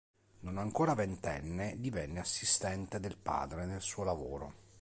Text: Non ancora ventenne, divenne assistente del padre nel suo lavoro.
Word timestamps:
Non 0.39 0.57
ancora 0.57 0.95
ventenne, 0.95 1.75
divenne 1.79 2.21
assistente 2.21 2.99
del 2.99 3.17
padre 3.17 3.67
nel 3.67 3.81
suo 3.83 4.03
lavoro. 4.03 4.53